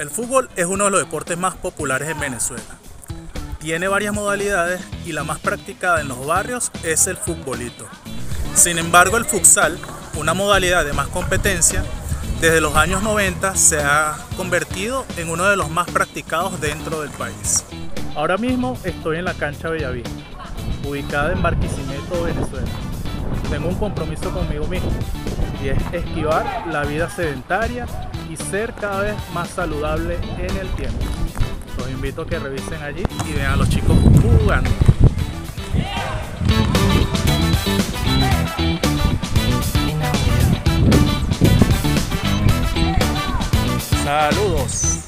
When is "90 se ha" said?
13.02-14.16